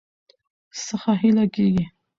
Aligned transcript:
څخه 0.85 1.11
هيله 1.21 1.45
کيږي 1.55 1.85